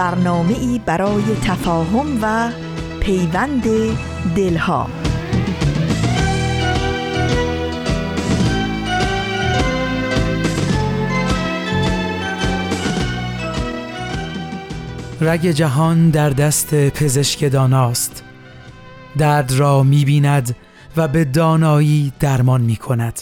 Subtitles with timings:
[0.00, 2.50] برنامه ای برای تفاهم و
[3.00, 3.64] پیوند
[4.36, 4.90] دلها.
[15.20, 18.22] رگ جهان در دست پزشک داناست.
[19.18, 20.56] درد را می بیند
[20.96, 23.20] و به دانایی درمان می کند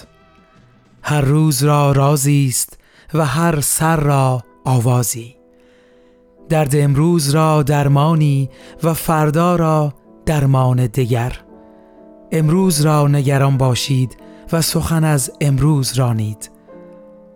[1.02, 2.78] هر روز را رازی است
[3.14, 5.37] و هر سر را آوازی.
[6.48, 8.50] درد امروز را درمانی
[8.82, 9.94] و فردا را
[10.26, 11.32] درمان دگر.
[12.32, 14.16] امروز را نگران باشید
[14.52, 16.50] و سخن از امروز رانید.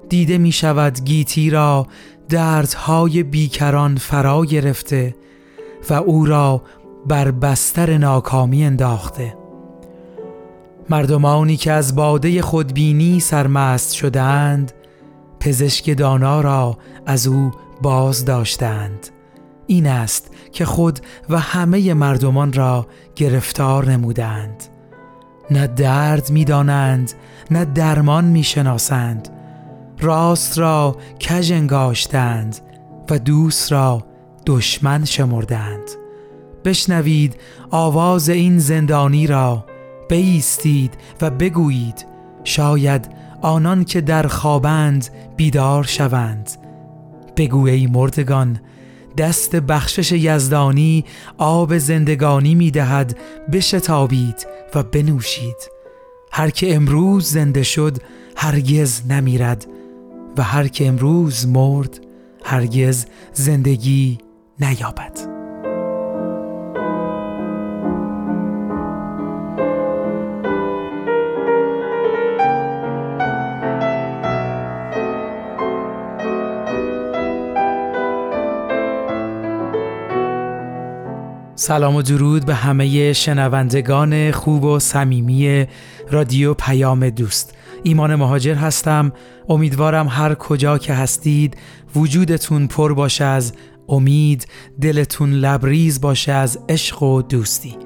[0.08, 1.86] دیده می شود گیتی را
[2.28, 5.14] دردهای بیکران فرا گرفته
[5.90, 6.62] و او را
[7.06, 9.36] بر بستر ناکامی انداخته.
[10.90, 14.72] مردمانی که از باده خودبینی سرمست شدند
[15.40, 17.50] پزشک دانا را از او
[17.82, 19.08] باز داشتند
[19.66, 24.62] این است که خود و همه مردمان را گرفتار نمودند.
[25.50, 27.12] نه درد می‌دانند
[27.50, 29.28] نه درمان می‌شناسند.
[30.00, 32.58] راست را کژ انگاشتند
[33.10, 34.02] و دوست را
[34.46, 35.90] دشمن شمردند.
[36.64, 37.36] بشنوید
[37.70, 39.64] آواز این زندانی را
[40.08, 42.06] بیستید و بگویید
[42.44, 43.08] شاید
[43.42, 46.50] آنان که در خوابند بیدار شوند.
[47.36, 48.60] بگو ای مردگان
[49.16, 51.04] دست بخشش یزدانی
[51.38, 53.18] آب زندگانی می دهد
[53.52, 55.70] بشتابید و بنوشید.
[56.32, 57.98] هر که امروز زنده شد
[58.36, 59.66] هرگز نمیرد
[60.36, 62.00] و هر که امروز مرد
[62.44, 64.18] هرگز زندگی
[64.60, 65.31] نیابد.
[81.62, 85.66] سلام و درود به همه شنوندگان خوب و صمیمی
[86.10, 87.54] رادیو پیام دوست.
[87.82, 89.12] ایمان مهاجر هستم.
[89.48, 91.56] امیدوارم هر کجا که هستید
[91.96, 93.52] وجودتون پر باشه از
[93.88, 94.46] امید
[94.80, 97.76] دلتون لبریز باشه از عشق و دوستی.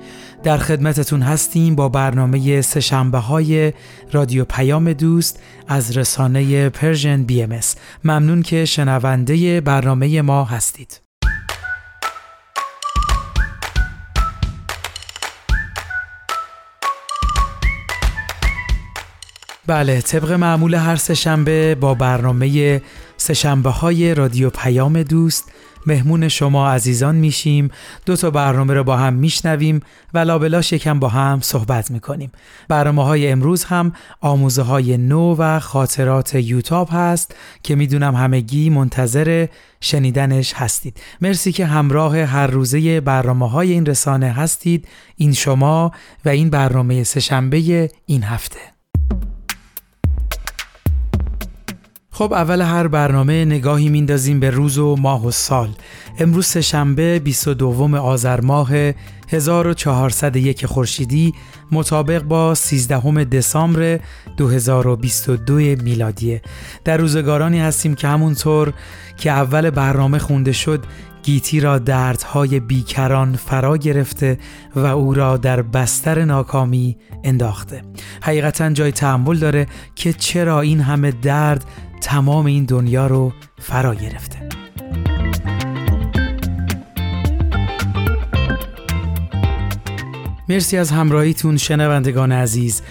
[0.43, 3.72] در خدمتتون هستیم با برنامه سه‌شنبه های
[4.12, 7.61] رادیو پیام دوست از رسانه Persian BM
[8.04, 11.06] ممنون که شنونده برنامه ما هستید.
[19.66, 22.82] بله طبق معمول هر سهشنبه با برنامه
[23.16, 25.53] سهشنبه های رادیو پیام دوست
[25.87, 27.71] مهمون شما عزیزان میشیم.
[28.06, 29.81] دو تا برنامه رو با هم میشنویم
[30.15, 32.32] و لابلا شکم با هم صحبت می‌کنیم.
[32.69, 39.47] برنامه های امروز هم آموزه های نو و خاطرات یوتاب هست که می‌دونم همگی منتظر
[39.81, 41.00] شنیدنش هستید.
[41.21, 45.93] مرسی که همراه هر روزه برنامه های این رسانه هستید این شما
[46.25, 48.75] و این برنامه سهشنبه این هفته.
[52.16, 55.69] خب اول هر برنامه نگاهی میندازیم به روز و ماه و سال.
[56.19, 58.71] امروز سهشنبه 22 آذر ماه
[59.28, 61.34] 1401 خورشیدی
[61.72, 64.00] مطابق با 13 دسامبر
[64.37, 66.43] 2022 میلادیه.
[66.84, 68.72] در روزگارانی هستیم که همونطور
[69.16, 70.84] که اول برنامه خونده شد
[71.26, 74.38] گیتی را دردهای بیکران فرا گرفته
[74.76, 77.82] و او را در بستر ناکامی انداخته.
[78.22, 81.64] حقیقتا جای تحمل داره که چرا این همه درد
[82.00, 84.49] تمام این دنیا رو فرا گرفته.
[90.49, 92.82] مرسی از همراهیتون شنوندگان عزیز.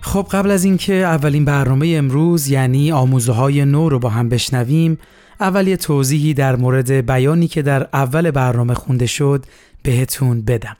[0.00, 4.98] خب قبل از اینکه اولین برنامه امروز یعنی آموزه های نو رو با هم بشنویم
[5.40, 9.44] اول یه توضیحی در مورد بیانی که در اول برنامه خونده شد
[9.82, 10.76] بهتون بدم.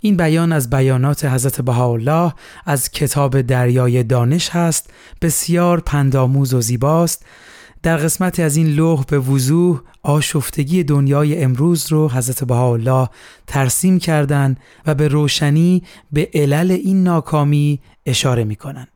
[0.00, 2.34] این بیان از بیانات حضرت بهاءالله
[2.66, 4.90] از کتاب دریای دانش هست
[5.22, 7.24] بسیار پنداموز و زیباست.
[7.82, 13.08] در قسمتی از این لوح به وضوح آشفتگی دنیای امروز رو حضرت بهاءالله
[13.46, 15.82] ترسیم کردند و به روشنی
[16.12, 18.86] به علل این ناکامی اشاره می‌کنن.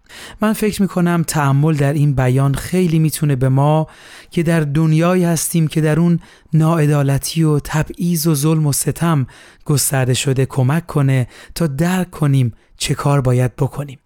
[0.41, 3.87] من فکر می‌کنم تعمل در این بیان خیلی می‌تونه به ما
[4.31, 6.21] که در دنیایی هستیم که در اون
[6.53, 9.27] ناعدالتی و تبعیض و ظلم و ستم
[9.65, 13.99] گسترده شده کمک کنه تا درک کنیم چه کار باید بکنیم.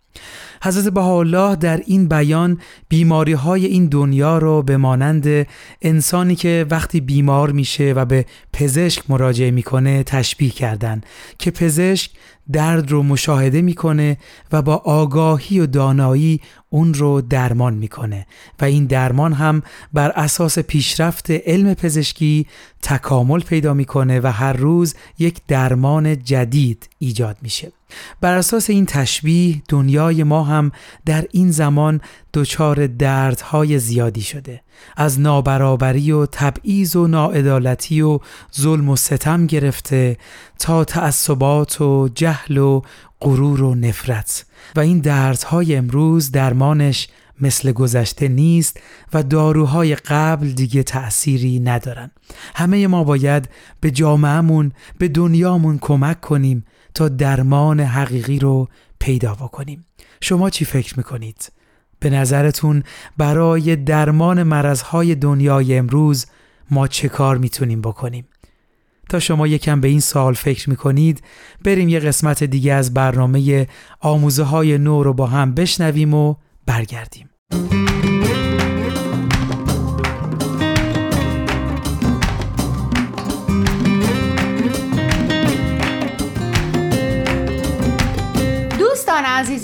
[0.62, 2.58] حضرت بهاءالله در این بیان
[2.88, 5.46] بیماری های این دنیا رو به مانند
[5.82, 11.00] انسانی که وقتی بیمار میشه و به پزشک مراجعه می‌کنه تشبیه کردن
[11.38, 12.10] که پزشک
[12.52, 14.16] درد رو مشاهده می‌کنه
[14.52, 16.40] و با آگاهی و دانایی
[16.70, 18.26] اون رو درمان می‌کنه
[18.60, 22.46] و این درمان هم بر اساس پیشرفت علم پزشکی
[22.82, 27.72] تکامل پیدا می‌کنه و هر روز یک درمان جدید ایجاد میشه.
[28.20, 30.72] بر اساس این تشبیه دنیای ما هم
[31.06, 32.00] در این زمان
[32.34, 34.62] دچار دردهای زیادی شده.
[34.96, 38.18] از نابرابری و تبعیض و ناعدالتی و
[38.56, 40.16] ظلم و ستم گرفته
[40.58, 42.82] تا تعصبات و جهل و
[43.20, 44.46] غرور و نفرت
[44.76, 47.08] و این دردهای امروز درمانش
[47.40, 48.80] مثل گذشته نیست
[49.12, 52.10] و داروهای قبل دیگه تأثیری ندارن
[52.54, 53.48] همه ما باید
[53.80, 56.64] به جامعهمون به دنیامون کمک کنیم
[56.94, 58.68] تا درمان حقیقی رو
[58.98, 59.84] پیدا بکنیم
[60.20, 61.52] شما چی فکر می‌کنید؟
[62.00, 62.82] به نظرتون
[63.16, 66.26] برای درمان مرزهای دنیای امروز
[66.70, 68.28] ما چه کار می‌تونیم بکنیم؟
[69.08, 71.22] تا شما یکم به این سوال فکر می‌کنید
[71.64, 73.66] بریم یه قسمت دیگه از برنامه
[74.00, 76.34] آموزه های نو رو با هم بشنویم و
[76.66, 77.28] برگردیم.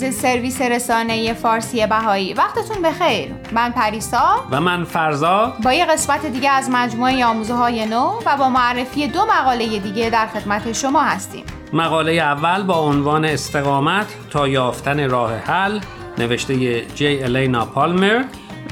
[0.03, 2.33] عزیز سرویس رسانه فارسی بهایی.
[2.33, 3.31] وقتتون بخیر.
[3.51, 4.45] من پریسا.
[4.51, 5.53] و من فرزا.
[5.63, 10.09] با یه قسمت دیگه از مجموعه آموزه های نو و با معرفی دو مقاله دیگه
[10.09, 11.43] در خدمت شما هستیم.
[11.73, 15.79] مقاله اول با عنوان استقامت تا یافتن راه حل
[16.17, 18.23] نوشته جی الینا پالمر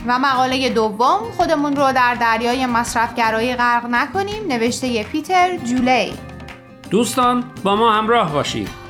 [0.08, 6.14] و مقاله دوم خودمون رو در دریای مصرفگرایی غرق نکنیم نوشته پیتر جولی
[6.90, 8.81] دوستان با ما همراه باشید.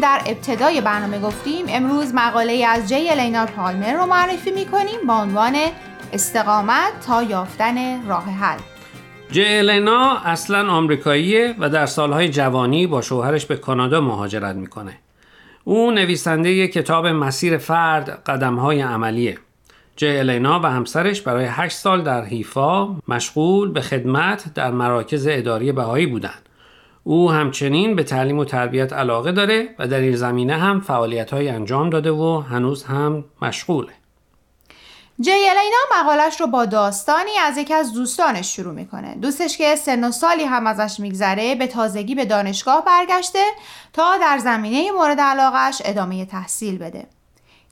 [0.00, 5.56] در ابتدای برنامه گفتیم امروز مقاله از جی الینا پالمر رو معرفی می‌کنیم با عنوان
[6.12, 8.58] استقامت تا یافتن راه حل.
[9.30, 14.98] جی الینا اصلا آمریکاییه و در سالهای جوانی با شوهرش به کانادا مهاجرت می‌کنه.
[15.64, 19.38] او نویسنده کتاب مسیر فرد قدمهای عملیه.
[19.96, 25.72] جی الینا و همسرش برای 8 سال در حیفا مشغول به خدمت در مراکز اداری
[25.72, 26.47] بهایی بودند.
[27.08, 31.48] او همچنین به تعلیم و تربیت علاقه داره و در این زمینه هم فعالیت های
[31.48, 33.92] انجام داده و هنوز هم مشغوله.
[35.20, 39.14] جی الینا مقالش رو با داستانی از یکی از دوستانش شروع می‌کنه.
[39.14, 43.44] دوستش که سن و سالی هم ازش میگذره به تازگی به دانشگاه برگشته
[43.92, 47.06] تا در زمینه مورد علاقش ادامه تحصیل بده.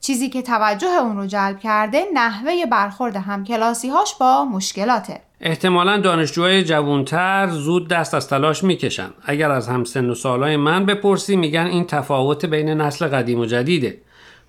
[0.00, 5.25] چیزی که توجه اون رو جلب کرده نحوه برخورد همکلاسی هاش با مشکلاته.
[5.40, 9.10] احتمالا دانشجوهای جوانتر زود دست از تلاش می‌کشن.
[9.22, 13.98] اگر از همسن و سالای من بپرسی میگن این تفاوت بین نسل قدیم و جدیده.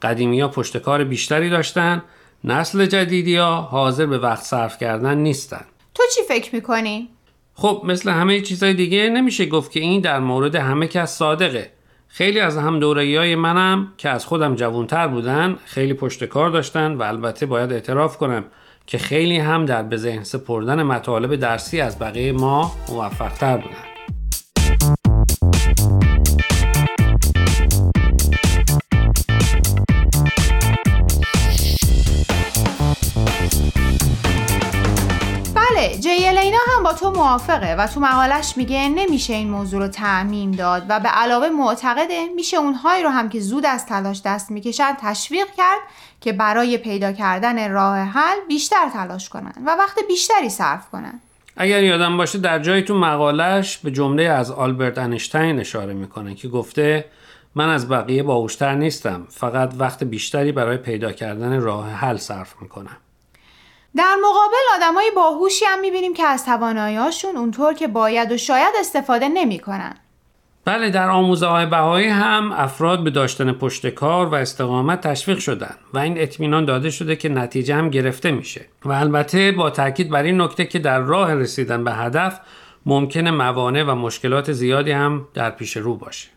[0.02, 2.04] قدیمی ها پشتکار بیشتری داشتن
[2.44, 5.66] نسل جدیدی ها حاضر به وقت صرف کردن نیستن.
[5.96, 7.10] تو چی فکر می‌کنی؟
[7.54, 11.72] خب مثل همه چیزهای دیگه نمیشه گفت که این در مورد همه کس صادقه.
[12.08, 17.46] خیلی از هم های منم که از خودم جوانتر بودن خیلی پشتکار داشتن و البته
[17.46, 18.46] باید اعتراف کنم.
[18.88, 23.87] که خیلی هم در به ذهن سپردن مطالب درسی از بقیه ما موفقتر بودن.
[37.18, 42.28] موافقه و تو مقالش میگه نمیشه این موضوع رو تعمیم داد و به علاوه معتقده
[42.36, 45.80] میشه اونهایی رو هم که زود از تلاش دست می‌کشن تشویق کرد
[46.22, 51.20] که برای پیدا کردن راه حل بیشتر تلاش کنن و وقت بیشتری صرف کنن.
[51.58, 56.48] اگر یادم باشه در جایی تو مقالش به جمله از آلبرت انشتین اشاره می‌کنه که
[56.48, 57.06] گفته
[57.56, 62.98] من از بقیه باهوشتر نیستم فقط وقت بیشتری برای پیدا کردن راه حل صرف می‌کنم.
[63.98, 69.28] در مقابل آدمای باهوشی هم می‌بینیم که از تواناییاشون اونطور که باید و شاید استفاده
[69.28, 69.96] نمی‌کنن.
[70.66, 75.76] بله در آموزه های بهایی هم افراد به داشتن پشت کار و استقامت تشویق شدن
[75.94, 80.24] و این اطمینان داده شده که نتیجه هم گرفته میشه و البته با تاکید بر
[80.24, 82.40] این نکته که در راه رسیدن به هدف
[82.86, 86.37] ممکنه موانع و مشکلات زیادی هم در پیش رو باشه.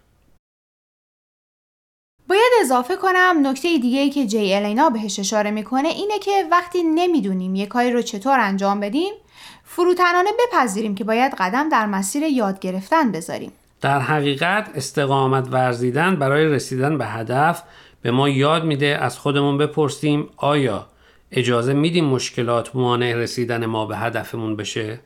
[2.30, 6.82] باید اضافه کنم نکته دیگه ای که جی الینا بهش اشاره می‌کنه اینه که وقتی
[6.82, 9.12] نمی‌دونیم یه کاری رو چطور انجام بدیم
[9.64, 13.52] فروتنانه بپذیریم که باید قدم در مسیر یاد گرفتن بذاریم.
[13.80, 17.62] در حقیقت استقامت ورزیدن برای رسیدن به هدف
[18.02, 20.86] به ما یاد میده از خودمون بپرسیم آیا
[21.32, 25.00] اجازه میدیم مشکلات مانع رسیدن ما به هدفمون بشه؟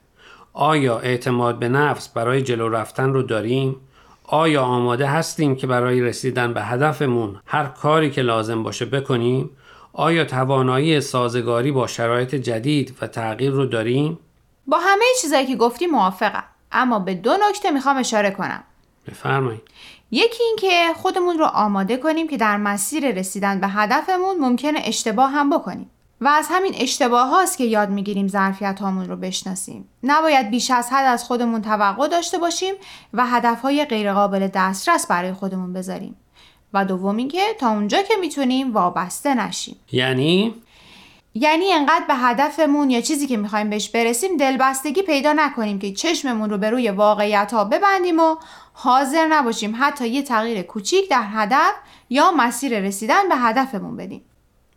[0.52, 3.76] آیا اعتماد به نفس برای جلو رفتن رو داریم؟
[4.24, 9.50] آیا آماده هستیم که برای رسیدن به هدفمون هر کاری که لازم باشه بکنیم؟
[9.92, 14.18] آیا توانایی سازگاری با شرایط جدید و تغییر رو داریم؟
[14.66, 18.64] با همه چیزایی که گفتی موافقم اما به دو نکته می‌خوام اشاره کنم
[19.08, 19.62] بفرمایید
[20.10, 25.30] یکی این که خودمون رو آماده کنیم که در مسیر رسیدن به هدفمون ممکنه اشتباه
[25.30, 25.90] هم بکنیم
[26.20, 29.88] و از همین اشتباه هاست که یاد می‌گیریم ظرفیت هامون رو بشناسیم.
[30.02, 32.74] نباید بیش از حد از خودمون توقع داشته باشیم
[33.12, 36.16] و هدف های غیرقابل دسترس برای خودمون بذاریم.
[36.72, 39.76] و دوم اینکه تا اونجا که می‌تونیم وابسته نشیم.
[39.92, 40.54] یعنی؟
[41.34, 46.50] یعنی انقدر به هدفمون یا چیزی که می‌خوایم بهش برسیم دلبستگی پیدا نکنیم که چشممون
[46.50, 48.36] رو به روی واقعیت ها ببندیم و
[48.72, 51.72] حاضر نباشیم حتی یه تغییر کوچیک در هدف
[52.10, 54.22] یا مسیر رسیدن به هدفمون بدیم.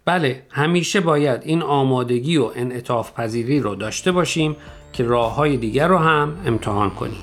[0.08, 4.56] بله همیشه باید این آمادگی و انعطاف پذیری رو داشته باشیم
[4.94, 7.20] که راه های دیگر رو هم امتحان کنیم.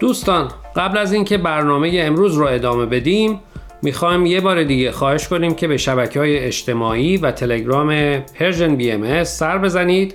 [0.00, 3.40] دوستان قبل از اینکه برنامه امروز رو ادامه بدیم
[3.82, 9.24] می‌خوایم یه بار دیگه خواهش کنیم که به شبکه های اجتماعی و تلگرام Persian BM
[9.24, 10.14] سر بزنید.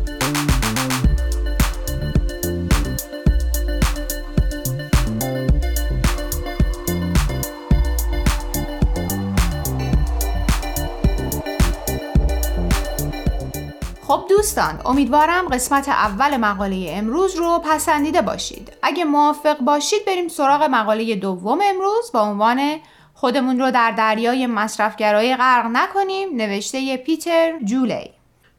[14.37, 21.15] دوستان امیدوارم قسمت اول مقاله امروز رو پسندیده باشید اگه موافق باشید بریم سراغ مقاله
[21.15, 22.79] دوم امروز با عنوان
[23.13, 28.09] خودمون رو در دریای مصرفگرایی غرق نکنیم نوشته پیتر جولی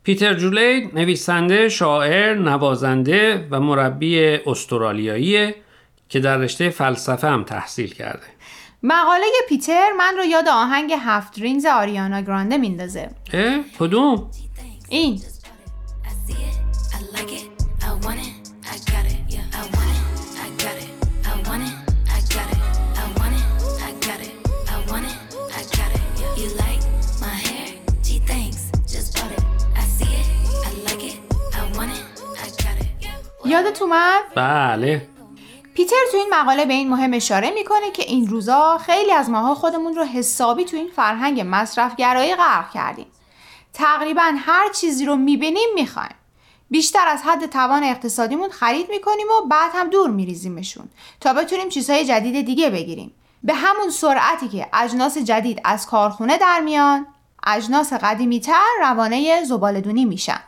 [0.02, 5.55] پیتر جولی نویسنده، شاعر، نوازنده و مربی استرالیایی
[6.09, 8.26] که در رشته فلسفه هم تحصیل کرده.
[8.83, 13.11] مقاله پیتر من رو یاد آهنگ هفت رینز آریانا گرانده میندازه.
[13.33, 14.31] اه؟ کدوم؟
[14.88, 15.21] این
[33.52, 35.09] یادت اومد؟ بله.
[35.75, 39.54] پیتر تو این مقاله به این مهم اشاره می‌کنه که این روزا خیلی از ماها
[39.54, 43.06] خودمون رو حسابی تو این فرهنگ مصرفگرایی غرق کردیم.
[43.73, 46.14] تقریبا هر چیزی رو می‌بینیم می‌خوایم.
[46.71, 50.88] بیشتر از حد توان اقتصادیمون خرید می‌کنیم و بعد هم دور میریزیمشون
[51.21, 53.14] تا بتونیم چیزهای جدید دیگه بگیریم.
[53.42, 57.06] به همون سرعتی که اجناس جدید از کارخونه در میان
[57.47, 60.40] اجناس قدیمی تر روانه زبالدونی میشن.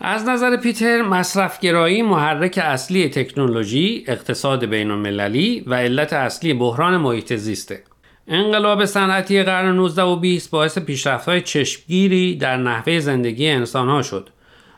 [0.00, 7.32] از نظر پیتر مصرفگرایی محرک اصلی تکنولوژی، اقتصاد بین المللی و علت اصلی بحران محیط
[7.32, 7.82] زیسته.
[8.28, 14.28] انقلاب صنعتی قرن 19 و 20 باعث پیشرفت‌های چشمگیری در نحوه زندگی انسانها شد.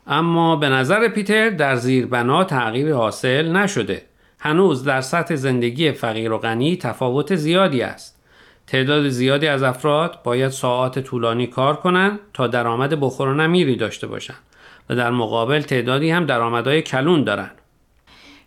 [0.06, 4.02] اما به نظر پیتر در زیربنا تغییر حاصل نشده.
[4.38, 8.22] هنوز در سطح زندگی فقیر و غنی تفاوت زیادی است.
[8.66, 14.06] تعداد زیادی از افراد باید ساعات طولانی کار کنند تا درآمد بخور و نمیری داشته
[14.06, 14.48] باشند.
[14.90, 17.50] و در مقابل تعدادی هم درآمدهای کلون دارن.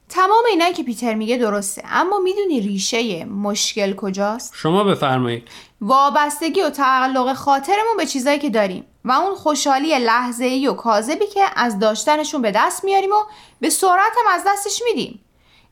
[0.09, 5.47] تمام اینایی که پیتر میگه درسته اما می‌دونی ریشه مشکل کجاست؟ شما بفرمایید.
[5.81, 11.25] وابستگی و تعلق خاطرمون به چیزایی که داریم و اون خوشحالی لحظه ای و کاذبی
[11.27, 13.23] که از داشتنشون به دست میاریم و
[13.61, 15.19] به سرعت هم از دستش میدیم.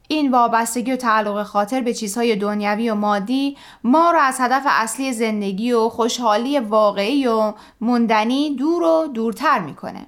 [0.08, 5.14] این وابستگی و تعلق خاطر به چیزهای دنیوی و مادی ما رو از هدف اصلی
[5.14, 10.08] زندگی و خوشحالی واقعی و موندنی دور و دورتر می‌کنه.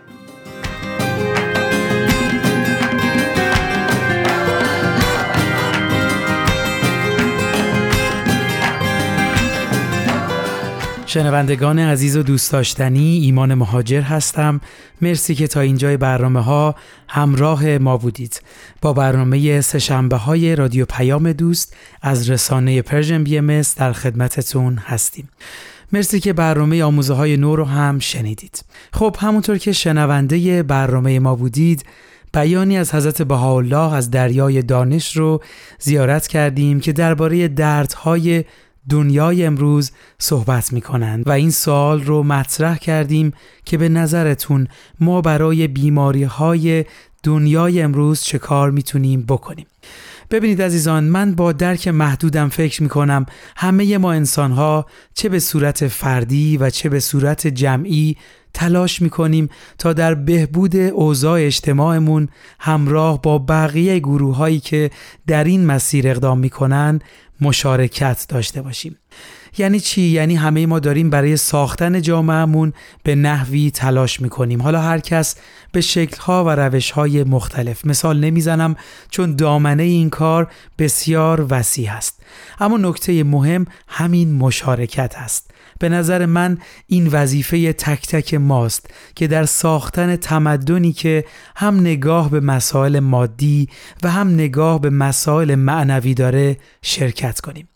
[11.11, 14.61] شنوندگان عزیز و دوست داشتنی ایمان مهاجر هستم.
[15.01, 16.75] مرسی که تا اینجای برنامه ها
[17.07, 18.41] همراه ما بودید.
[18.81, 25.29] با برنامه سه‌شنبه های رادیو پیام دوست از رسانه Persian BM در خدمتتون هستیم.
[25.91, 28.65] مرسی که برنامه آموزه های نو رو هم شنیدید.
[28.93, 31.85] خب همونطور که شنونده برنامه ما بودید
[32.33, 35.41] بیانی از حضرت بهاءالله از دریای دانش رو
[35.79, 38.43] زیارت کردیم که درباره دردهای
[38.89, 43.33] دنیای امروز صحبت می کنند و این سوال رو مطرح کردیم
[43.65, 44.67] که به نظرتون
[44.99, 46.85] ما برای بیماری های
[47.23, 49.65] دنیای امروز چه کار می‌تونیم بکنیم؟
[50.31, 53.25] ببینید عزیزان من با درک محدودم فکر می کنم
[53.57, 58.17] همه ما انسان ها چه به صورت فردی و چه به صورت جمعی
[58.53, 62.27] تلاش می کنیم تا در بهبود اوضاع اجتماعمون
[62.59, 64.91] همراه با بقیه گروه هایی که
[65.27, 66.99] در این مسیر اقدام می کنن
[67.41, 68.97] مشارکت داشته باشیم.
[69.57, 74.61] یعنی چی؟ یعنی همه ما داریم برای ساختن جامعهمون به نحوی تلاش می‌کنیم.
[74.61, 75.35] حالا هر کس
[75.71, 77.85] به شکلها و روشهای مختلف.
[77.85, 78.75] مثال نمی‌زنم
[79.09, 82.23] چون دامنه این کار بسیار وسیع است.
[82.59, 85.51] اما نکته مهم همین مشارکت است.
[85.81, 92.29] به نظر من این وظیفه تک تک ماست که در ساختن تمدنی که هم نگاه
[92.29, 93.69] به مسائل مادی
[94.03, 97.67] و هم نگاه به مسائل معنوی داره شرکت کنیم.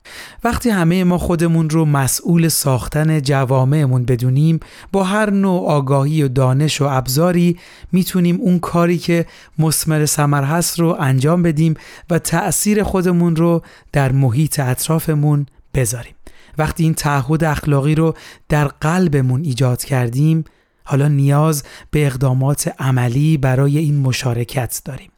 [0.44, 4.60] وقتی همه ما خودمون رو مسئول ساختن جوامعمون بدونیم
[4.92, 7.58] با هر نوع آگاهی و دانش و ابزاری
[7.92, 9.26] می‌تونیم اون کاری که
[9.60, 11.74] مسمر سمر هست رو انجام بدیم
[12.10, 16.15] و تأثیر خودمون رو در محیط اطرافمون بذاریم.
[16.58, 18.14] وقتی این تعهد اخلاقی رو
[18.50, 20.44] در قلبمون ایجاد کردیم
[20.84, 25.12] حالا نیاز به اقدامات عملی برای این مشارکت داریم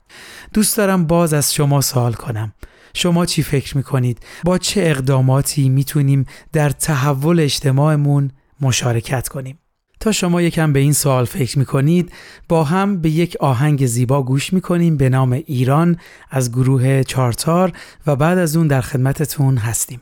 [0.53, 2.53] دوست دارم باز از شما سوال کنم
[2.93, 9.59] شما چی فکر می‌کنید؟ با چه اقداماتی می‌تونیم در تحول اجتماعمون مشارکت کنیم؟
[9.99, 12.11] تا شما یکم به این سوال فکر می‌کنید
[12.49, 15.97] با هم به یک آهنگ زیبا گوش می‌کنیم به نام ایران
[16.29, 17.71] از گروه چارتار
[18.07, 20.01] و بعد از اون در خدمتتون هستیم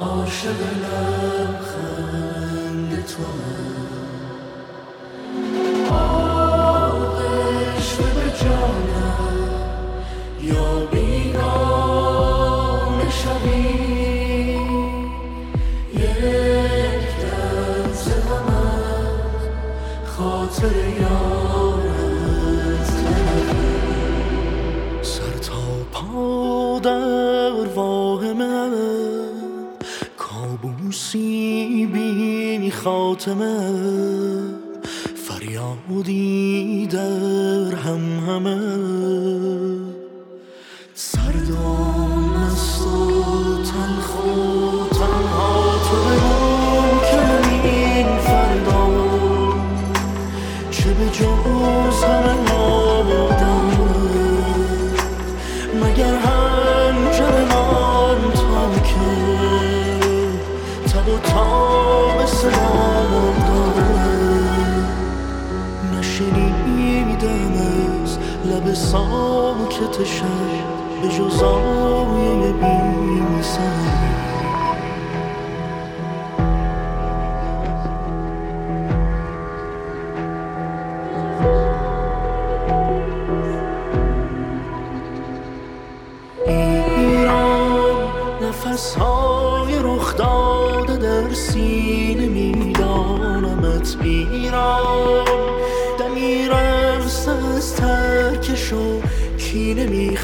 [0.00, 3.22] عاشق لبخند تو
[5.94, 9.50] آغشته به جانم
[10.42, 10.86] یا
[35.16, 38.91] فریادی در هم همه.
[69.82, 70.26] ساکت شب
[71.02, 73.91] به جز آیه بی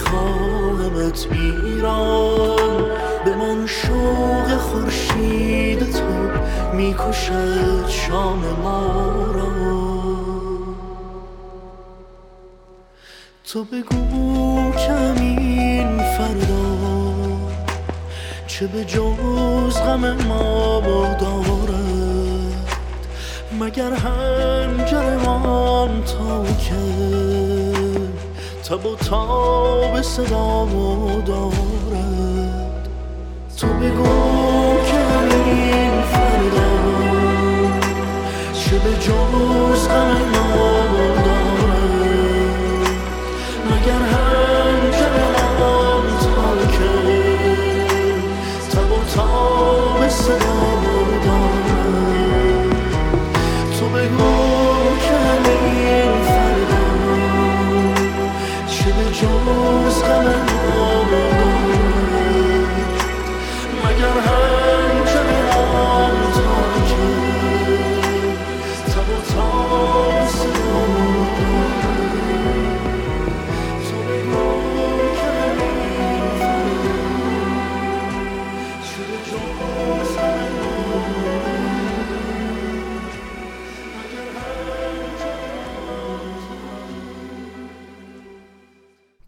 [0.09, 2.85] نمیخواهمت ایران
[3.39, 6.05] من شوق خورشید تو
[6.77, 9.49] می‌کشد شام ما را.
[13.53, 16.69] تو بگو کمین فردا.
[18.47, 20.81] چه به جز غم ما
[21.21, 22.69] دارد
[23.61, 25.25] مگر هنجرمان
[26.05, 26.75] تا که
[28.69, 30.69] تب و تاب صدا
[31.27, 32.89] دارد.
[33.57, 34.05] تو بگو
[34.85, 35.01] که
[35.47, 36.71] این فردا
[38.53, 41.18] چه به جز غم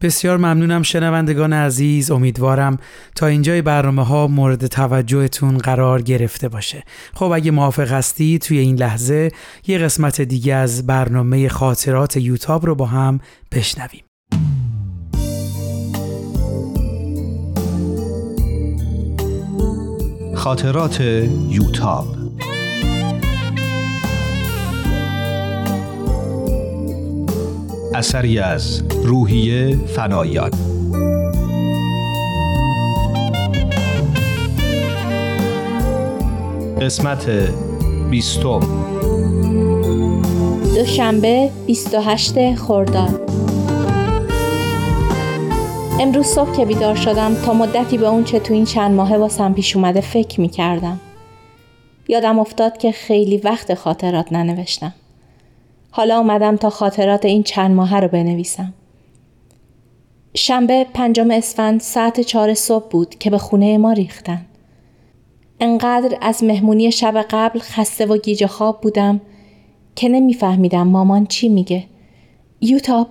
[0.00, 2.10] بسیار ممنونم شنوندگان عزیز.
[2.10, 2.76] امیدوارم
[3.14, 6.82] تا اینجای برنامه ها مورد توجهتون قرار گرفته باشه.
[7.14, 9.30] خب اگه موافق هستی توی این لحظه
[9.66, 13.20] یه قسمت دیگه از برنامه خاطرات یوتاب رو با هم
[13.52, 14.04] بشنویم.
[20.34, 22.19] خاطرات یوتاب
[27.94, 30.50] اثری از روحیه فنایان
[36.80, 37.30] قسمت
[38.10, 38.60] بیستم
[40.74, 43.30] دوشنبه 28 خرداد
[46.00, 49.54] امروز صبح که بیدار شدم تا مدتی به اون چه تو این چند ماهه واسم
[49.54, 51.00] پیش اومده فکر می کردم.
[52.08, 54.94] یادم افتاد که خیلی وقت خاطرات ننوشتم.
[55.90, 58.74] حالا اومدم تا خاطرات این چند ماهه رو بنویسم.
[60.34, 64.46] شنبه پنجم اسفند ساعت چهار صبح بود که به خونه ما ریختن.
[65.60, 69.20] انقدر از مهمونی شب قبل خسته و گیج خواب بودم
[69.96, 71.84] که نمیفهمیدم مامان چی میگه.
[72.60, 73.08] یوتاب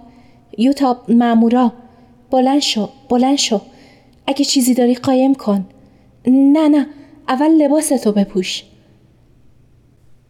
[0.58, 1.74] یوتاب مامورا
[2.32, 3.62] بلند شو بلند شو
[4.28, 5.66] اگه چیزی داری قایم کن
[6.28, 6.88] نه نه
[7.28, 8.64] اول لباستو بپوش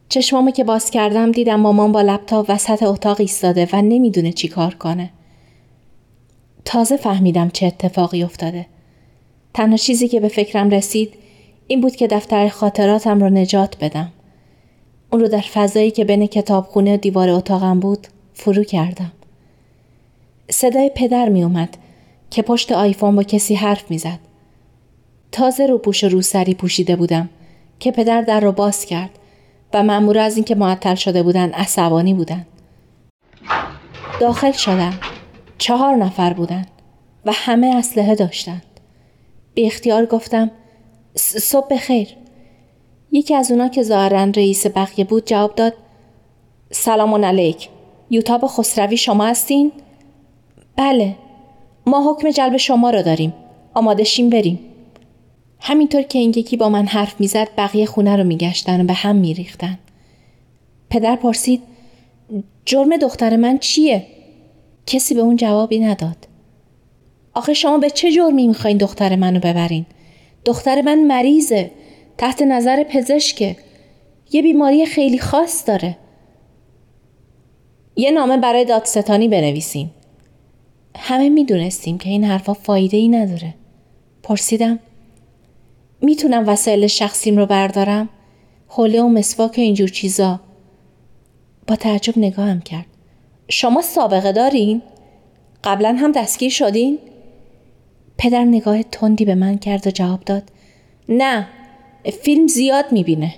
[0.10, 4.74] چشمامو که باز کردم دیدم مامان با لپتاپ وسط اتاق ایستاده و نمی‌دونه چی کار
[4.74, 5.10] کنه.
[6.65, 8.65] تازه فهمیدم چه اتفاقی افتاده.
[9.54, 11.13] تنها چیزی که به فکرم رسید
[11.67, 14.12] این بود که دفتر خاطراتم رو نجات بدم.
[15.12, 19.12] اون رو در فضایی که بین کتابخونه و دیوار اتاقم بود فرو کردم.
[20.50, 21.78] صدای پدر می اومد
[22.30, 24.19] که پشت آیفون با کسی حرف می‌زد.
[25.32, 27.30] تازه رو پوش روسری پوشیده بودم
[27.80, 29.18] که پدر در رو باز کرد.
[29.73, 32.45] و مأمورا از اینکه معطل شده بودن عصبانی بودن.
[34.19, 34.93] داخل شدم.
[35.58, 36.65] چهار نفر بودن
[37.25, 38.65] و همه اسلحه داشتند.
[39.53, 40.51] بی اختیار گفتم
[41.15, 42.08] صبح بخیر.
[43.12, 45.73] یکی از اونا که ظاهرا رئیس بقیه بود جواب داد
[46.71, 47.69] سلام علیک.
[48.10, 49.71] یوتاب خسروی شما هستین؟
[50.75, 51.15] بله.
[51.86, 53.34] ما حکم جلب شما را داریم.
[53.73, 54.60] آماده شیم بریم.
[55.60, 59.15] همینطور که این یکی با من حرف می‌زد بقیه خونه رو میگشتن و به هم
[59.15, 59.80] میریختن.
[60.89, 61.62] پدر پرسید
[62.65, 64.06] جرم دختر من چیه؟
[64.86, 66.28] کسی به اون جوابی نداد.
[67.34, 69.86] آخه شما به چه جرمی می‌خواین دختر منو ببرین؟
[70.45, 71.72] دختر من مریضه.
[72.17, 73.56] تحت نظر پزشکه.
[74.32, 75.98] یه بیماری خیلی خاص داره.
[77.95, 79.89] یه نامه برای دادستانی بنویسین.
[80.95, 83.54] همه می‌دونستیم که این حرفا فایده ای نداره.
[84.24, 84.80] پرسیدم
[86.02, 88.10] می‌تونم وسایل شخصیم رو بردارم؟
[88.68, 90.40] حوله و مسواک و اینجور چیزا.
[91.68, 92.86] با تعجب نگاهم کرد.
[93.50, 94.82] شما سابقه دارین؟
[95.64, 97.00] قبلا هم دستگیر شدین؟
[98.18, 100.44] پدر نگاه تندی به من کرد و جواب داد
[101.10, 101.48] نه
[102.22, 103.36] فیلم زیاد می‌بینه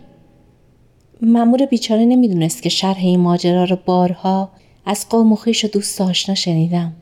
[1.21, 4.49] مامور بیچاره نمی‌دونست که شرح این ماجرا رو بارها
[4.85, 6.93] از قوم و خویش و دوست آشنا شنیدم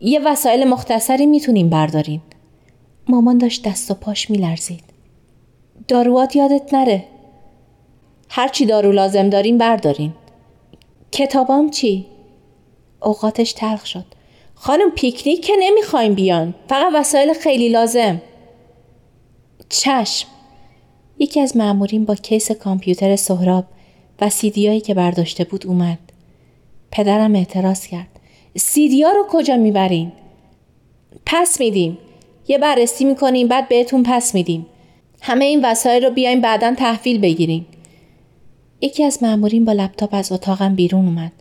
[0.00, 2.20] یه وسایل مختصری می‌تونیم بردارین
[3.10, 4.84] مامان داشت دست و پاش میلرزید.
[5.88, 7.04] داروات یادت نره.
[8.28, 10.12] هرچی دارو لازم داریم بردارین.
[11.12, 12.06] کتابام چی؟
[13.02, 14.04] اوقاتش تلخ شد.
[14.54, 16.54] خانم پیکنیک که نمی‌خوایم بیان.
[16.68, 18.22] فقط وسایل خیلی لازم.
[19.68, 20.28] چشم.
[21.18, 23.64] یکی از معمورین با کیس کامپیوتر سهراب
[24.20, 25.98] و سیدیایی که برداشته بود اومد.
[26.90, 28.20] پدرم اعتراض کرد.
[28.56, 30.12] سیدیا رو کجا می‌برین؟
[31.26, 31.98] پس میدیم.
[32.50, 34.66] یه بررسی می‌کنیم بعد بهتون پس میدیم.
[35.22, 37.66] همه این وسایل رو بیایم بعدا تحویل بگیریم
[38.80, 41.32] یکی از مامورین با لپتاپ از اتاقم بیرون اومد.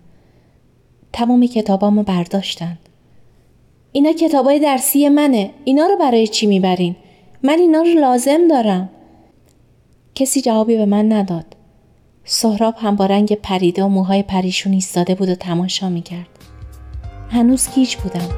[1.13, 2.77] تمام کتابامو برداشتن.
[3.91, 5.51] اینا کتابای درسی منه.
[5.63, 6.95] اینا رو برای چی می‌برین؟
[7.43, 8.89] من اینا رو لازم دارم.
[10.15, 11.45] کسی جوابی به من نداد.
[12.23, 16.29] سهراب هم با رنگ پریده و موهای پریشون ایستاده بود و تماشا می‌کرد.
[17.29, 18.29] هنوز گیج بودم.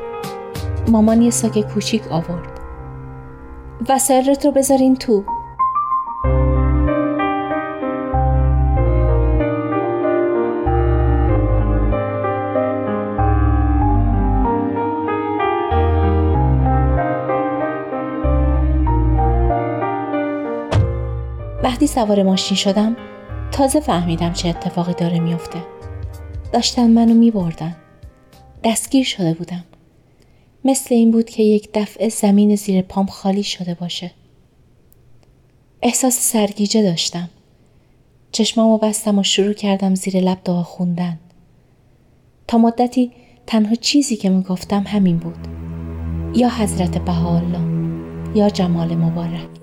[0.88, 2.51] مامان یه ساک کوچیک آورد.
[3.90, 5.24] وسایلت رو بذارین تو
[21.64, 22.96] وقتی سوار ماشین شدم
[23.52, 25.60] تازه فهمیدم چه اتفاقی داره میفته.
[26.54, 27.76] داشتن منو می بردن.
[28.64, 29.64] دستگیر شده بودم.
[30.66, 34.12] مثل این بود که یک دفعه زمین زیر پام خالی شده باشه.
[35.82, 37.30] احساس سرگیجه داشتم.
[38.32, 41.20] چشمامو بستم و شروع کردم زیر لب دعا خوندن.
[42.48, 43.12] تا مدتی
[43.48, 45.48] تنها چیزی که می‌گفتم همین بود.
[46.36, 47.62] یا حضرت بهاءالله
[48.36, 49.61] یا جمال مبارک.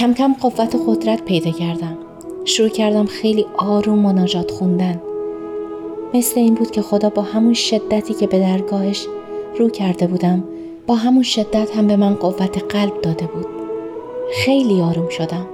[0.00, 1.98] کم کم قوت قدرت پیدا کردم.
[2.44, 5.02] شروع کردم خیلی آروم مناجات خوندن.
[6.14, 9.06] مثل این بود که خدا با همون شدتی که به درگاهش
[9.58, 10.44] رو کرده بودم
[10.86, 13.46] با همون شدت هم به من قوت قلب داده بود.
[14.32, 15.46] خیلی آروم شدم.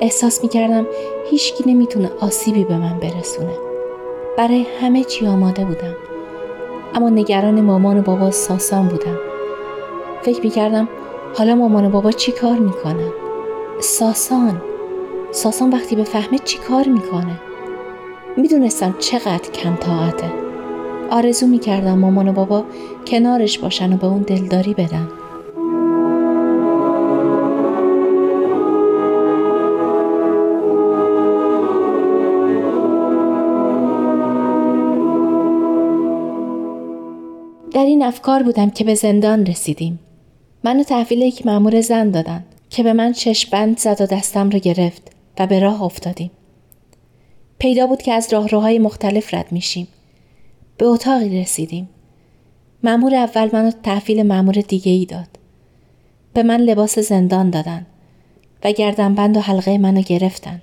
[0.00, 0.86] احساس می کردم
[1.30, 3.54] هیچکی نمی‌تونه آسیبی به من برسونه.
[4.38, 5.94] برای همه چی آماده بودم.
[6.94, 9.18] اما نگران مامان و بابا ساسان بودم.
[10.22, 10.88] فکر می کردم
[11.34, 13.12] حالا مامان و بابا چی کار می‌کنن؟
[13.82, 14.62] ساسان.
[15.32, 17.40] ساسان وقتی به فهمه چی کار می‌کنه؟
[18.36, 20.32] می‌دونستم چقدر کم طاقته
[21.10, 22.64] آرزو می‌کردم مامان و بابا
[23.06, 25.08] کنارش باشن و به اون دلداری بدن.
[37.72, 40.00] در این افکار بودم که به زندان رسیدیم.
[40.64, 42.44] منو تحویل یک مأمور زن دادن.
[42.72, 45.02] که به من چشم زد و دستم رو گرفت
[45.38, 46.30] و به راه افتادیم.
[47.58, 49.88] پیدا بود که از راهروهای مختلف رد میشیم.
[50.78, 51.88] به اتاقی رسیدیم.
[52.82, 55.28] مأمور اول منو تحویل مأمور دیگه ای داد.
[56.34, 57.86] به من لباس زندان دادن
[58.64, 60.62] و گردنبند و حلقه منو گرفتن.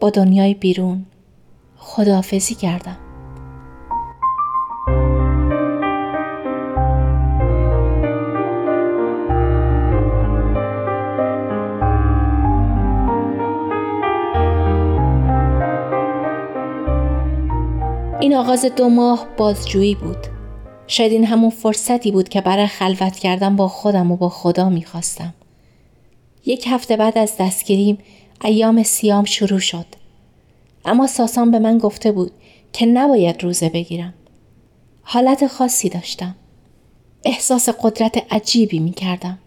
[0.00, 1.06] با دنیای بیرون
[1.76, 3.09] خداحافظی کردم.
[18.30, 20.16] این آغاز دو ماه بازجویی بود.
[20.86, 25.34] شاید این همون فرصتی بود که برای خلوت کردن با خودم و با خدا می‌خواستم.
[26.46, 27.98] یک هفته بعد از دستگیریم
[28.44, 29.86] ایام سیام شروع شد.
[30.84, 32.32] اما ساسان به من گفته بود
[32.72, 34.14] که نباید روزه بگیرم.
[35.02, 36.36] حالت خاصی داشتم.
[37.24, 39.38] احساس قدرت عجیبی می کردم.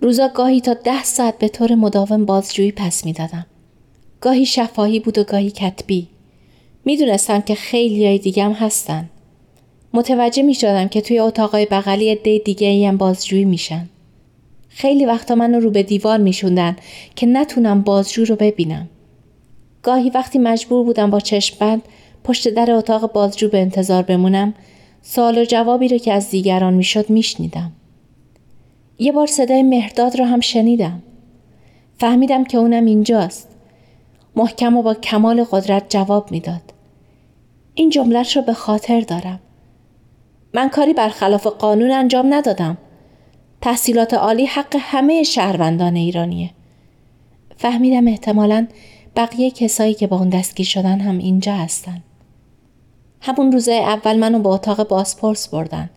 [0.00, 3.46] روزا گاهی تا ده ساعت به طور مداوم بازجویی پس می دادم.
[4.20, 6.17] گاهی شفاهی بود و گاهی کتبی.
[6.88, 9.10] می‌دونستم که خیلی های دیگه هم هستن.
[9.92, 13.88] متوجه می شدم که توی اتاقای بغلی عده دیگه هم بازجویی میشن.
[14.68, 16.76] خیلی وقتا منو رو به دیوار میشوندن
[17.16, 18.88] که نتونم بازجو رو ببینم.
[19.82, 21.82] گاهی وقتی مجبور بودم با چشم بند
[22.24, 24.54] پشت در اتاق بازجو به انتظار بمونم
[25.02, 27.72] سوال و جوابی رو که از دیگران می‌شد میشنیدم.
[28.98, 31.02] یه بار صدای مهرداد رو هم شنیدم.
[31.98, 33.48] فهمیدم که اونم اینجاست.
[34.36, 36.60] محکم و با کمال قدرت جواب می‌داد.
[37.78, 39.40] این جملت رو به خاطر دارم.
[40.54, 42.78] من کاری برخلاف قانون انجام ندادم.
[43.60, 46.50] تحصیلات عالی حق همه شهروندان ایرانیه.
[47.56, 48.66] فهمیدم احتمالا
[49.16, 52.02] بقیه کسایی که با اون دستگیر شدن هم اینجا هستن.
[53.20, 55.90] همون روزه اول منو به اتاق بازپرس بردن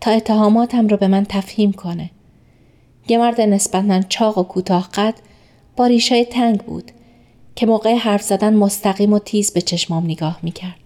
[0.00, 2.10] تا اتهاماتم رو به من تفهیم کنه.
[3.08, 5.14] یه مرد نسبتا چاق و کوتاه قد
[5.76, 6.92] با ریشای تنگ بود
[7.54, 10.81] که موقع حرف زدن مستقیم و تیز به چشمام نگاه می‌کرد.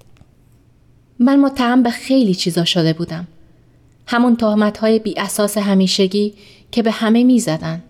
[1.18, 3.26] من متهم به خیلی چیزا شده بودم.
[4.06, 6.34] همون تهمت های بی اساس همیشگی
[6.70, 7.82] که به همه می زدن.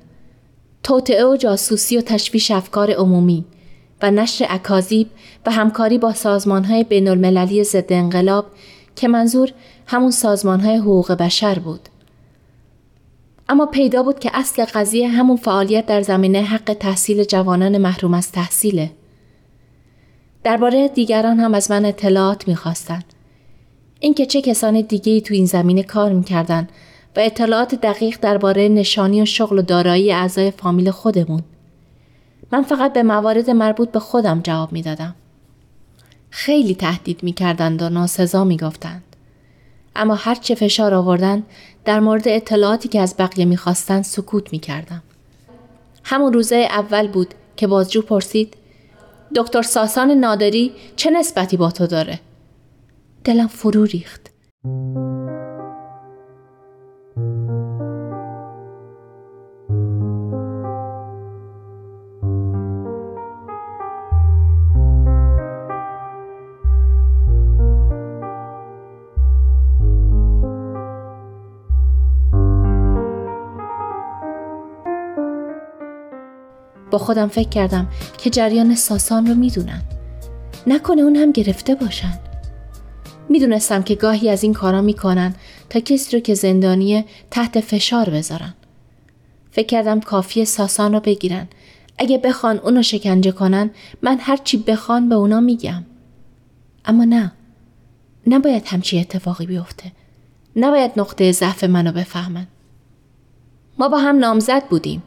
[0.83, 3.45] توطعه و جاسوسی و تشویش افکار عمومی
[4.03, 5.09] و نشر اکاذیب
[5.47, 8.47] و همکاری با سازمان های بین المللی ضد انقلاب
[8.97, 9.53] که منظور
[9.87, 11.89] همون سازمان های حقوق بشر بود.
[13.49, 18.33] اما پیدا بود که اصل قضیه همون فعالیت در زمینه حق تحصیل جوانان محروم از
[18.33, 18.91] تحصیله.
[20.45, 23.05] درباره دیگران هم از من اطلاعات می‌خواستند.
[24.01, 26.69] اینکه چه کسان دیگه تو این زمینه کار می‌کردن
[27.17, 31.43] و اطلاعات دقیق درباره نشانی و شغل و دارایی اعضای فامیل خودمون.
[32.53, 35.15] من فقط به موارد مربوط به خودم جواب می‌دادم.
[36.31, 39.03] خیلی تهدید می‌کردند و ناسزا می‌گفتند.
[39.97, 41.43] اما هر چه فشار آوردن
[41.85, 45.03] در مورد اطلاعاتی که از بقیه می‌خواستند سکوت می‌کردم.
[46.05, 48.55] همون روزه اول بود که بازجو پرسید
[49.37, 52.21] دکتر ساسان نادری چه نسبتی با تو داره؟
[53.27, 54.31] دلم فرو ریخت.
[76.91, 79.83] با خودم فکر کردم که جریان ساسان رو می‌دونن.
[80.67, 82.26] نکنه اون هم گرفته باشن.
[83.29, 85.35] می‌دونستم که گاهی از این کارا می‌کنن
[85.71, 88.55] تا کسی رو که زندانیه تحت فشار بذارن.
[89.51, 91.49] فکر کردم کافی ساسان رو بگیرن.
[91.99, 93.71] اگه بخوان اونو شکنجه کنن
[94.03, 95.85] من هر چی بخوان به اونا میگم.
[96.85, 97.33] اما نه.
[98.27, 99.93] نباید همچی اتفاقی بیفته.
[100.57, 102.47] نباید نقطه ضعف منو بفهمن.
[103.79, 105.03] ما با هم نامزد بودیم.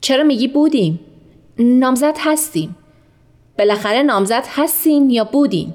[0.00, 1.00] چرا میگی بودیم؟
[1.58, 2.76] نامزد هستیم.
[3.58, 5.74] بالاخره نامزد هستین یا بودین؟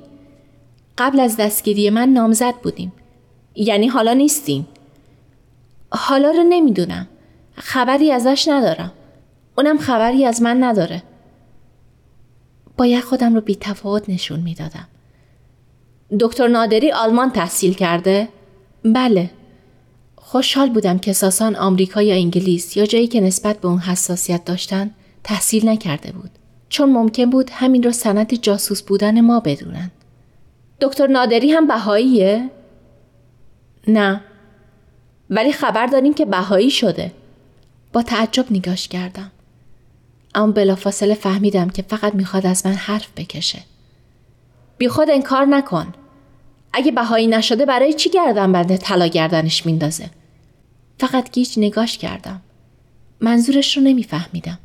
[0.97, 2.91] قبل از دستگیری من نامزد بودیم.
[3.55, 4.67] یعنی حالا نیستیم.
[5.89, 7.07] حالا رو نمی‌دونم.
[7.55, 8.91] خبری ازش ندارم.
[9.57, 11.03] اونم خبری از من نداره.
[12.77, 14.87] باید خودم رو بی تفاوت نشون می‌دادم.
[16.19, 18.27] دکتر نادری آلمان تحصیل کرده؟
[18.85, 19.29] بله.
[20.15, 24.91] خوشحال بودم که ساسان آمریکا یا انگلیس یا جایی که نسبت به اون حساسیت داشتن
[25.23, 26.29] تحصیل نکرده بود.
[26.69, 29.91] چون ممکن بود همین رو سند جاسوس بودن ما بدونن.
[30.81, 32.49] دکتر نادری هم بهاییه؟
[33.87, 34.21] نه.
[35.29, 37.11] ولی خبر داریم که بهایی شده.
[37.93, 39.31] با تعجب نگاش کردم.
[40.35, 43.59] اما بلافاصله فهمیدم که فقط می‌خواد از من حرف بکشه.
[44.77, 45.93] بی خود انکار نکن.
[46.73, 50.09] اگه بهایی نشده برای چی گردن بنده طلا گردنش میندازه؟
[50.99, 52.41] فقط گیج نگاش کردم.
[53.21, 54.59] منظورش رو نمیفهمیدم.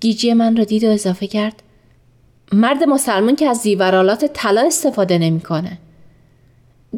[0.00, 1.62] گیجی من رو دید و اضافه کرد.
[2.52, 5.78] مرد مسلمان که از زیورالات طلا استفاده نمی‌کنه.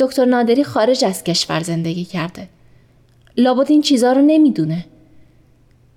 [0.00, 2.48] دکتر نادری خارج از کشور زندگی کرده.
[3.36, 4.86] لابد این چیزا رو نمی‌دونه.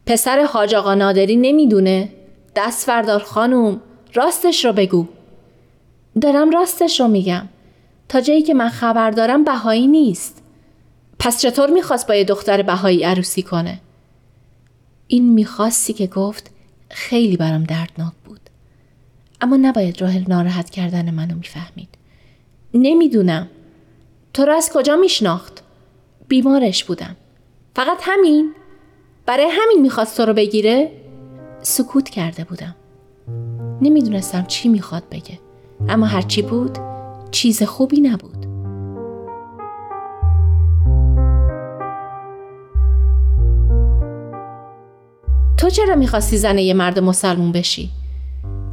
[0.05, 2.09] پسر حاج آقا نادری نمی‌دونه.
[2.55, 3.81] دست فردار خانوم
[4.13, 5.07] راستش رو بگو.
[6.21, 7.47] دارم راستش رو میگم.
[8.09, 10.43] تا جایی که من خبر دارم بهایی نیست.
[11.19, 13.79] پس چطور می‌خواست با یه دختر بهایی عروسی کنه؟
[15.07, 16.51] این می‌خواستی که گفت
[16.89, 18.13] خیلی برام دردناک.
[19.41, 21.89] اما نباید راه ناراحت کردن منو می‌فهمید.
[22.73, 23.47] نمی‌دونم.
[24.33, 25.63] تو رو از کجا میشناخت؟
[26.27, 27.15] بیمارش بودم.
[27.75, 28.53] فقط همین؟
[29.25, 30.91] برای همین می‌خواست تو رو بگیره؟
[31.61, 32.75] سکوت کرده بودم.
[33.81, 35.39] نمی‌دونستم چی می‌خواد بگه.
[35.89, 36.77] اما هرچی بود
[37.31, 38.45] چیز خوبی نبود.
[45.57, 47.89] تو چرا می‌خواستی زن یه مرد مسلمون بشی؟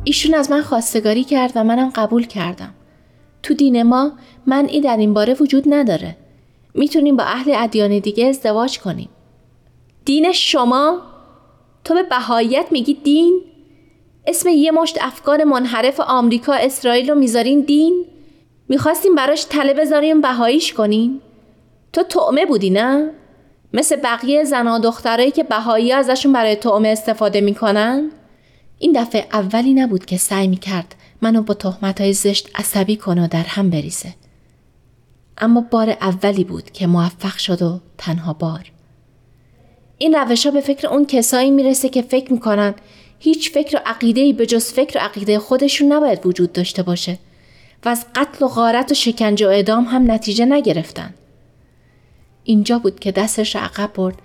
[0.08, 2.74] ایشون از من خواستگاری کرد و منم قبول کردم.
[3.42, 4.12] تو دین ما
[4.46, 6.16] منعی در این باره وجود نداره.
[6.74, 9.08] می‌تونیم با اهل ادیان دیگه ازدواج کنیم.
[10.04, 11.00] دین شما؟
[11.84, 13.40] تو به بهاییت میگی دین؟
[14.26, 18.04] اسم یه مشت افکار منحرف آمریکا اسرائیل رو می‌ذارین دین؟
[18.68, 21.20] می‌خواستیم براش تله بذاریم بهاییش کنیم
[21.92, 23.10] تو تعمه بودی نه؟
[23.72, 28.10] مثل بقیه زن و دخترایی که بهایی ازشون برای تعمه استفاده می‌کنن؟
[28.78, 33.28] این دفعه اولی نبود که سعی می‌کرد منو با تهمت های زشت عصبی کنه و
[33.28, 34.14] در هم بریزه.
[35.38, 38.72] اما بار اولی بود که موفق شد و تنها بار.
[39.98, 42.74] این روش ها به فکر اون کسایی می‌رسه که فکر می‌کنن
[43.18, 47.18] هیچ فکر و عقیده به جز فکر و عقیده خودشون نباید وجود داشته باشه
[47.84, 51.14] و از قتل و غارت و شکنجه و اعدام هم نتیجه نگرفتن.
[52.44, 54.22] اینجا بود که دستش عقب برد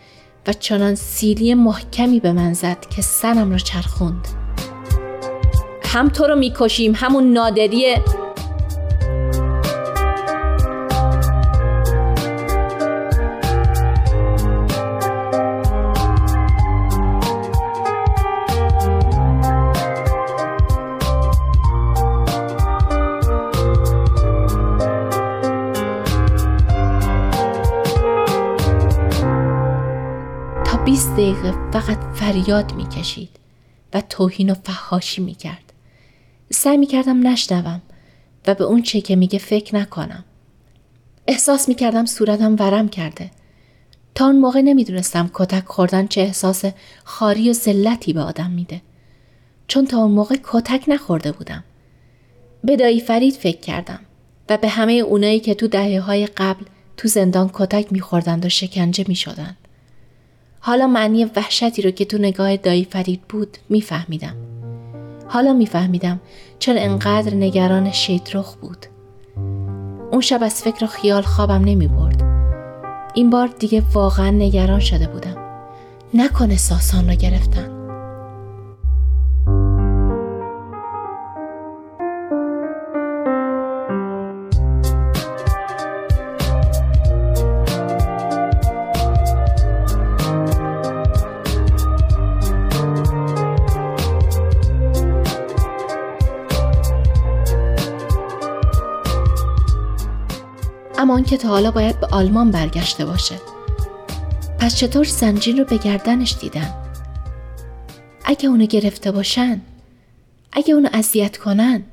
[0.48, 4.43] و چنان سیلی محکمی به من زد که سرم را چرخوند.
[5.94, 7.96] هم تو رو می‌کشیم همون نادری
[30.66, 33.30] تا 20 دقیقه فقط فریاد می‌کشید
[33.94, 35.63] و توهین و فحاشی می‌کرد.
[36.50, 37.82] سعی می‌کردم نشنوم
[38.48, 40.24] و به اون چه که میگه فکر نکنم.
[41.28, 43.32] احساس می‌کردم صورتم ورم کرده.
[44.16, 46.66] تا اون موقع نمی‌دونستم کتک خوردن چه احساس
[47.04, 48.82] خاری و ذلتی به آدم میده.
[49.68, 51.64] چون تا اون موقع کتک نخورده بودم.
[52.64, 54.00] به دایی فرید فکر کردم
[54.50, 56.66] و به همه اونایی که تو دهه های قبل
[56.98, 59.58] تو زندان کتک میخوردند و شکنجه می‌شدند.
[60.60, 64.36] حالا معنی وحشتی رو که تو نگاه دایی فرید بود میفهمیدم.
[65.28, 66.20] حالا میفهمیدم
[66.60, 68.86] چرا انقدر نگران شیطرخ بود.
[70.12, 72.24] اون شب از فکر و خیال خوابم نمی برد.
[73.14, 75.36] این بار دیگه واقعا نگران شده بودم.
[76.14, 77.83] نکنه ساسان رو گرفتن.
[101.24, 103.36] که تا حالا باید به آلمان برگشته باشه.
[104.60, 106.74] پس چطور زنجیر رو به گردنش دیدن؟
[108.26, 109.62] اگه اونو گرفته باشن؟
[110.52, 111.84] اگه اونو اذیت کنن؟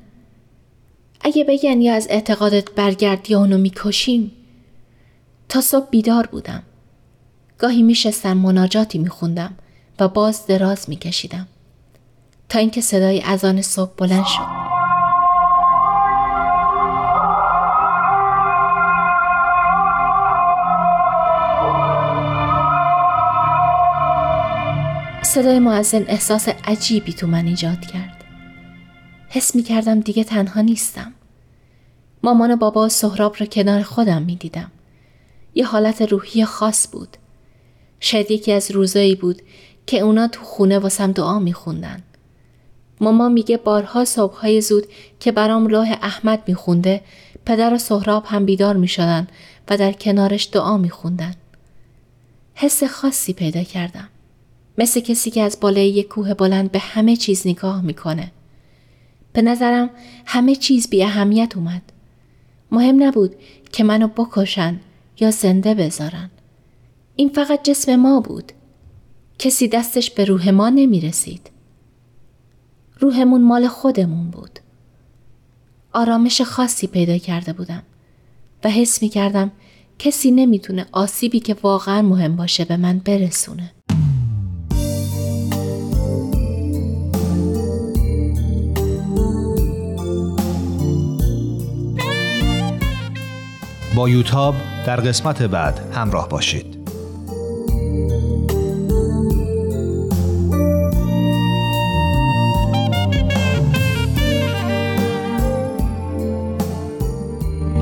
[1.21, 4.31] اگه بگن یا از اعتقادت برگرد یا اونو می‌کشیم؟
[5.49, 6.63] تا صبح بیدار بودم.
[7.57, 9.53] گاهی میشستم مناجاتی میخوندم
[9.99, 11.47] و باز دراز میکشیدم.
[12.49, 14.70] تا اینکه صدای اذان صبح بلند شد.
[25.31, 28.23] صدای معزن احساس عجیبی تو من ایجاد کرد.
[29.29, 31.13] حس می کردم دیگه تنها نیستم.
[32.23, 34.71] مامان و بابا و سهراب را کنار خودم می دیدم.
[35.55, 37.17] یه حالت روحی خاص بود.
[37.99, 39.41] شاید یکی از روزایی بود
[39.85, 42.03] که اونا تو خونه واسم دعا می خوندن.
[43.01, 44.87] ماما میگه بارها صبحهای زود
[45.19, 47.01] که برام راه احمد میخونده
[47.45, 49.27] پدر و سهراب هم بیدار می‌شدن
[49.69, 51.35] و در کنارش دعا میخوندن.
[52.55, 54.07] حس خاصی پیدا کردم.
[54.81, 58.31] مثل کسی که از بالای یک کوه بلند به همه چیز نگاه می‌کنه.
[59.33, 59.89] به نظرم
[60.25, 61.81] همه چیز بی اهمیت اومد.
[62.71, 63.35] مهم نبود
[63.71, 64.79] که منو بکشن
[65.19, 66.29] یا زنده بذارن.
[67.15, 68.51] این فقط جسم ما بود.
[69.39, 71.49] کسی دستش به روح ما نمی رسید.
[72.99, 74.59] روحمون مال خودمون بود.
[75.93, 77.83] آرامش خاصی پیدا کرده بودم
[78.63, 79.51] و حس می کردم
[79.99, 83.71] کسی نمی‌تونه آسیبی که واقعا مهم باشه به من برسونه.
[93.95, 96.81] با یوتاب در قسمت بعد همراه باشید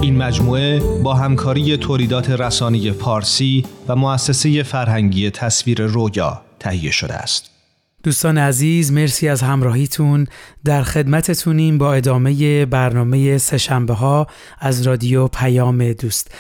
[0.02, 7.59] این مجموعه با همکاری تولیدات رسانی پارسی و مؤسسه فرهنگی تصویر رویا تهیه شده است.
[8.04, 10.28] دوستان عزیز مرسی از همراهیتون.
[10.66, 14.28] در خدمتتونیم با ادامه برنامه سهشنبه ها
[14.60, 16.32] از رادیو پیام دوست.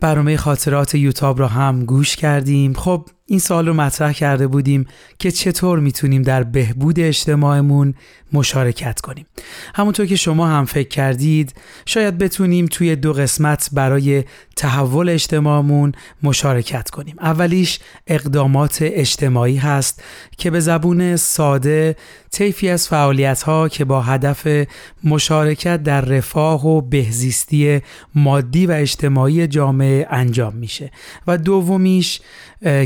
[0.00, 2.72] برنامه خاطرات یوتاب را هم گوش کردیم.
[2.74, 4.86] خب این سال رو مطرح کرده بودیم
[5.18, 7.94] که چطور می‌تونیم در بهبود اجتماعمون
[8.32, 9.26] مشارکت کنیم.
[9.74, 11.54] همونطور که شما هم فکر کردید
[11.86, 14.24] شاید بتونیم توی دو قسمت برای
[14.56, 17.16] تحول اجتماعمون مشارکت کنیم.
[17.20, 20.02] اولیش اقدامات اجتماعی هست
[20.38, 21.96] که به زبون ساده
[22.34, 24.66] طیفی از فعالیت ها که با هدف
[25.04, 27.80] مشارکت در رفاه و بهزیستی
[28.14, 30.90] مادی و اجتماعی جامعه انجام میشه.
[31.26, 32.20] و دومیش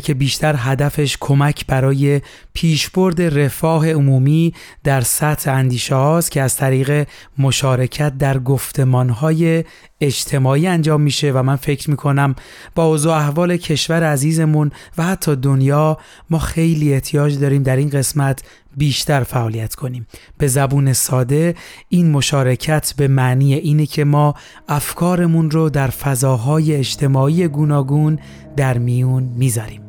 [0.02, 2.20] که بیشتر هدفش کمک برای
[2.52, 9.64] پیشبرد رفاه عمومی در سطح اندیشه هاست که از طریق مشارکت در گفتمان های
[10.00, 11.32] اجتماعی انجام میشه.
[11.32, 12.34] و من فکر می‌کنم
[12.74, 15.98] با اوضاع احوال کشور عزیزمون و حتی دنیا
[16.30, 18.42] ما خیلی احتیاج داریم در این قسمت
[18.78, 20.06] بیشتر فعالیت کنیم.
[20.38, 21.54] به زبون ساده
[21.88, 24.34] این مشارکت به معنی اینه که ما
[24.68, 28.18] افکارمون رو در فضاهای اجتماعی گوناگون
[28.56, 29.82] در میون می‌ذاریم.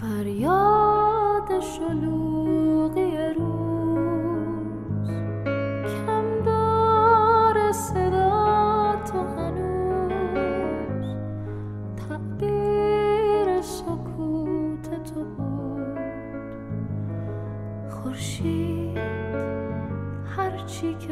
[0.00, 2.09] فریاد شلوغی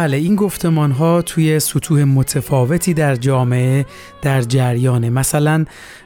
[0.05, 3.87] بله این گفتمان ها توی سطوح متفاوتی در جامعه
[4.23, 5.11] در جریانه.
[5.11, 5.65] مثلا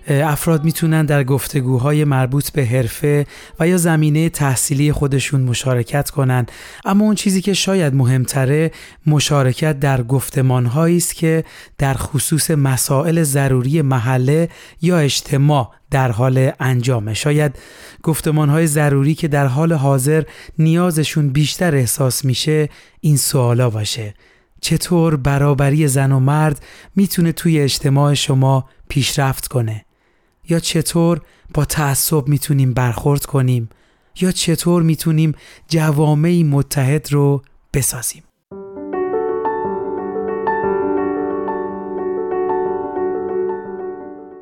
[0.08, 3.26] افراد می‌تونن در گفتگوهای مربوط به حرفه
[3.60, 6.46] و یا زمینه تحصیلی خودشون مشارکت کنن.
[6.84, 8.70] اما اون چیزی که شاید مهمتره
[9.06, 11.44] مشارکت در گفتمانهایی است که
[11.78, 14.48] در خصوص مسائل ضروری محله
[14.82, 17.14] یا اجتماع در حال انجامه.
[17.14, 17.58] شاید
[18.02, 20.22] گفتمان های ضروری که در حال حاضر
[20.58, 22.68] نیازشون بیشتر احساس میشه
[23.00, 24.14] این سوالا باشه.
[24.60, 26.64] چطور برابری زن و مرد
[26.96, 29.84] می‌تونه توی اجتماع شما پیشرفت کنه؟
[30.48, 31.20] یا چطور
[31.54, 33.68] با تعصب می‌تونیم برخورد کنیم؟
[34.20, 35.34] یا چطور می‌تونیم
[35.68, 37.42] جوامعی متحد رو
[37.74, 38.22] بسازیم؟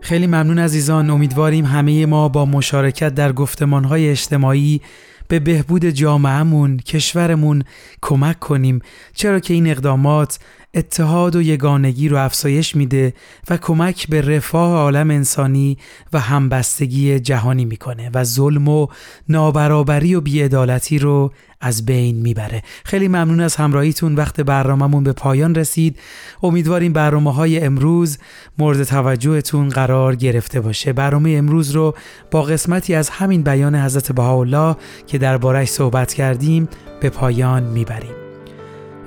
[0.06, 4.80] خیلی ممنون عزیزان امیدواریم همه ما با مشارکت در گفتمانهای اجتماعی
[5.28, 7.62] به بهبود جامعهمون کشورمون
[8.02, 8.80] کمک کنیم.
[9.14, 10.38] چرا که این اقدامات
[10.74, 13.14] اتحاد و یگانگی رو افزایش میده
[13.50, 15.78] و کمک به رفاه عالم انسانی
[16.12, 18.86] و همبستگی جهانی می‌کنه و ظلم و
[19.28, 22.62] نابرابری و بیعدالتی رو از بین می‌بره.
[22.84, 24.14] خیلی ممنون از همراهیتون.
[24.14, 25.98] وقت برنامهمون به پایان رسید.
[26.42, 28.18] امیدواریم برنامه های امروز
[28.58, 30.92] مورد توجهتون قرار گرفته باشه.
[30.92, 31.94] برنامه امروز رو
[32.30, 34.76] با قسمتی از همین بیان حضرت بهاءالله
[35.06, 36.68] که دربارش صحبت کردیم
[37.00, 38.14] به پایان می‌بریم.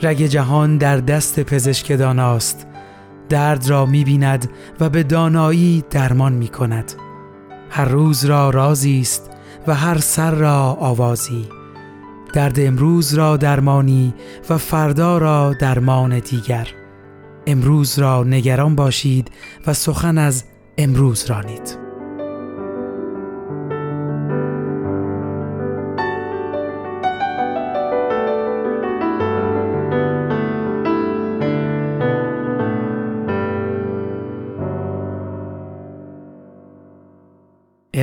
[0.01, 2.67] رگ جهان در دست پزشک داناست
[3.29, 6.93] درد را می‌بیند و به دانایی درمان می‌کند.
[7.69, 9.29] هر روز را رازی است
[9.67, 11.58] و هر سر را آوازی.
[12.33, 14.13] درد امروز را درمانی
[14.49, 16.67] و فردا را درمان دیگر.
[17.47, 19.31] امروز را نگران باشید
[19.67, 20.43] و سخن از
[20.77, 21.88] امروز رانید.